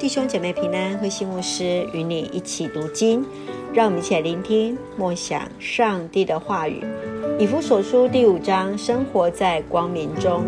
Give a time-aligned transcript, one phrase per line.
[0.00, 3.22] 弟兄姐妹平安，慧馨牧师与你一起读经，
[3.74, 6.82] 让我们一起来聆听默想上帝的话语。
[7.38, 10.42] 以弗所书第五章，生活在光明中。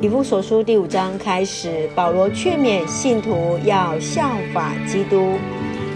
[0.00, 5.34] 以弗所书第五章开始，保罗劝勉信徒要效法基督，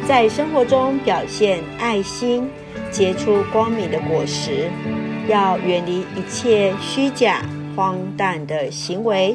[0.07, 2.47] 在生活中表现爱心，
[2.91, 4.69] 结出光明的果实，
[5.29, 7.43] 要远离一切虚假、
[7.75, 9.35] 荒诞的行为，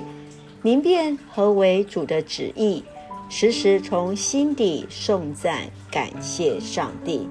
[0.62, 2.84] 明辨何为主的旨意。
[3.28, 5.62] 时时从心底颂赞
[5.92, 7.28] 感谢上帝。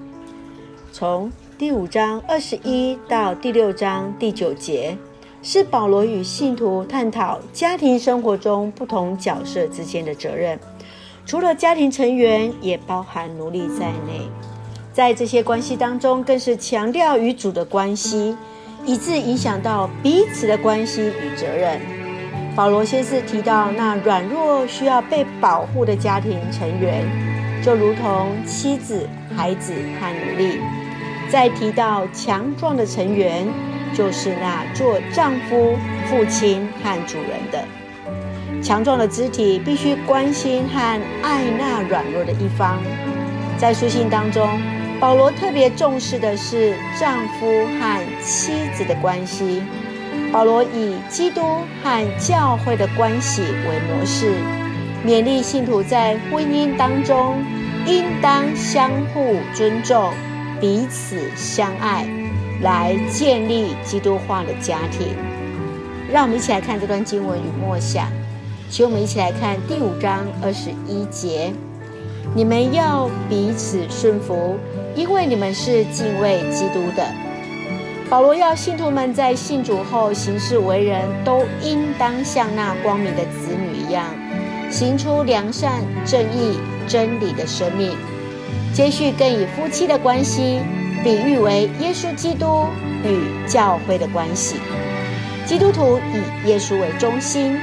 [0.92, 4.96] 从第五章二十一到第六章第九节，
[5.42, 10.58] 是保罗与信徒探讨家庭生活中不同角色之间的责任，
[11.24, 14.28] 除了家庭成员，也包含奴隶在内。
[14.92, 18.36] 在这些关系当中，更是强调与主的关系，
[18.84, 22.03] 以致影响到彼此的关系与责任。
[22.56, 27.04] 保罗先是提到那软弱需要被保护的家庭成员，
[27.60, 30.60] 就如同妻子、孩子和奴隶；
[31.28, 33.44] 再提到强壮的成员，
[33.92, 35.74] 就是那做丈夫、
[36.06, 37.64] 父亲和主人的。
[38.62, 42.78] 强壮的肢体必须关心和爱那软弱的一方。
[43.58, 44.48] 在书信当中，
[45.00, 49.60] 保罗特别重视的是丈夫和妻子的关系。
[50.34, 51.40] 保罗以基督
[51.80, 54.34] 和教会的关系为模式，
[55.06, 57.36] 勉励信徒在婚姻当中
[57.86, 60.12] 应当相互尊重、
[60.60, 62.04] 彼此相爱，
[62.62, 65.14] 来建立基督化的家庭。
[66.12, 68.08] 让我们一起来看这段经文与默想，
[68.68, 71.52] 请我们一起来看第五章二十一节：
[72.34, 74.58] 你们要彼此顺服，
[74.96, 77.06] 因为你们是敬畏基督的。
[78.10, 84.04] 保罗要信徒们在信主后行事为人，都应当像那光明的子女一样，
[84.70, 87.96] 行出良善、正义、真理的生命。
[88.74, 90.60] 接续更以夫妻的关系
[91.02, 92.66] 比喻为耶稣基督
[93.04, 94.56] 与教会的关系。
[95.46, 97.58] 基督徒以耶稣为中心，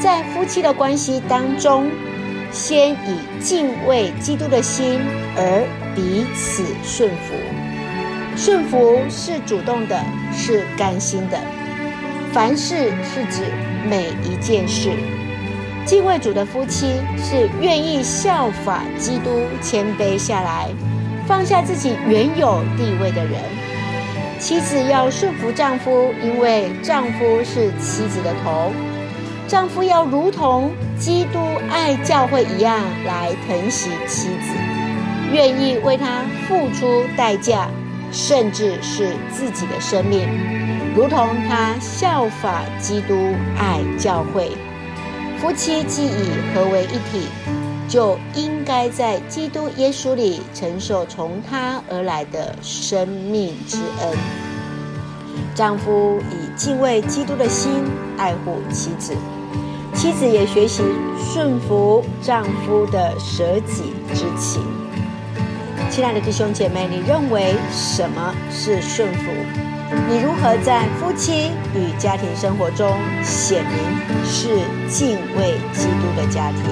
[0.00, 1.88] 在夫妻的关系当中，
[2.50, 5.00] 先以敬畏基督的心
[5.36, 7.34] 而彼此顺服。
[8.36, 9.98] 顺服是主动的，
[10.32, 11.38] 是甘心的。
[12.32, 13.44] 凡事是指
[13.88, 14.90] 每一件事。
[15.86, 19.30] 敬畏主的夫妻是愿意效法基督，
[19.62, 20.68] 谦卑下来，
[21.28, 23.40] 放下自己原有地位的人。
[24.40, 28.72] 妻子要顺服丈夫，因为丈夫是妻子的头。
[29.46, 31.38] 丈夫要如同基督
[31.70, 34.54] 爱教会一样来疼惜妻子，
[35.32, 37.68] 愿意为她付出代价。
[38.14, 40.28] 甚至是自己的生命，
[40.94, 44.52] 如同他效法基督爱教会。
[45.38, 47.26] 夫妻既已合为一体，
[47.88, 54.16] 就应该在基督耶稣里承受从他而来的生命之恩。
[55.56, 57.72] 丈夫以敬畏基督的心
[58.16, 59.12] 爱护妻子，
[59.92, 60.84] 妻子也学习
[61.18, 64.62] 顺服丈夫的舍己之情。
[65.94, 69.30] 亲爱的弟兄姐妹，你认为什么是顺服？
[70.08, 74.58] 你如何在夫妻与家庭生活中显明是
[74.90, 76.64] 敬畏基督的家庭？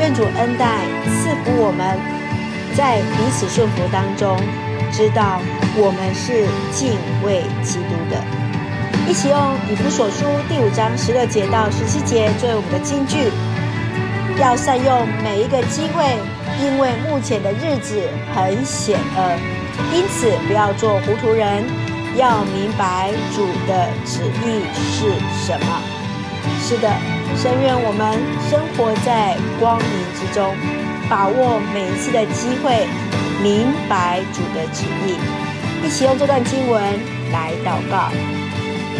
[0.00, 1.96] 愿主恩待赐福我们，
[2.76, 4.36] 在彼此顺服当中，
[4.90, 5.40] 知道
[5.76, 8.20] 我们是敬畏基督的。
[9.08, 9.38] 一起用
[9.70, 13.30] 以弗所书第五章十六节到十七节作为我们的金句，
[14.40, 16.04] 要善用每一个机会。
[16.58, 18.00] 因为目前的日子
[18.34, 19.38] 很险恶，
[19.92, 21.62] 因此不要做糊涂人，
[22.16, 25.04] 要明白主的旨意是
[25.44, 25.82] 什么。
[26.62, 26.88] 是的，
[27.36, 30.54] 深愿我们生活在光明之中，
[31.10, 32.86] 把握每一次的机会，
[33.42, 35.18] 明白主的旨意。
[35.84, 36.82] 一起用这段经文
[37.30, 38.10] 来祷告。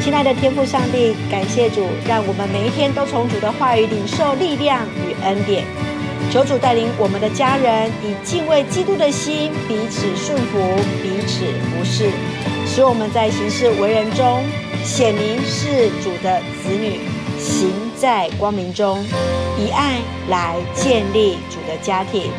[0.00, 5.64] 亲爱的天父上帝，感谢主，让我们每一天都从主的话语领受力量与恩典。
[6.30, 10.58] 求主带领我们的家人以敬畏基督的心彼此顺服、
[11.02, 12.10] 彼此服侍，
[12.66, 14.42] 使我们在行事为人中
[14.84, 17.00] 显明是主的子女，
[17.38, 19.04] 行在光明中，
[19.58, 22.30] 以爱来建立主的家庭。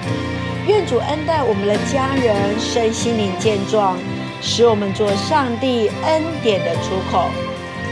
[0.67, 3.97] 愿主恩待我们的家人身心灵健壮，
[4.41, 7.29] 使我们做上帝恩典的出口。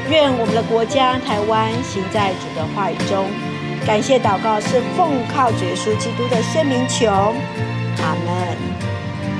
[0.09, 3.25] 愿我们的国家台湾行在主的话语中。
[3.85, 8.57] 感谢祷告是奉靠主耶稣基督的圣名求，阿门。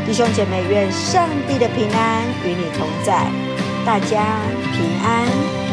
[0.06, 3.25] 弟兄姐妹，愿上帝的平安与你同在，
[3.85, 4.38] 大家
[4.71, 5.64] 平安。